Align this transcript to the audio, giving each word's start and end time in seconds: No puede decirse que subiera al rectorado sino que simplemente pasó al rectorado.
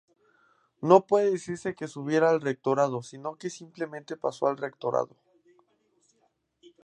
No 0.81 1.05
puede 1.05 1.29
decirse 1.29 1.75
que 1.75 1.87
subiera 1.87 2.31
al 2.31 2.41
rectorado 2.41 3.03
sino 3.03 3.35
que 3.35 3.51
simplemente 3.51 4.17
pasó 4.17 4.47
al 4.47 4.57
rectorado. 4.57 5.15